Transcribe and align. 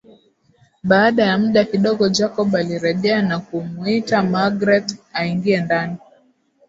baada 0.83 1.23
ya 1.25 1.37
muda 1.37 1.65
kidogo 1.65 2.09
Jacob 2.09 2.55
alirejea 2.55 3.21
na 3.21 3.39
kumuita 3.39 4.23
magreth 4.23 4.95
aingie 5.13 5.61
ndani 5.61 5.97